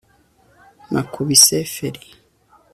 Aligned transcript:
Nakubise 0.91 1.55
feri 1.73 2.01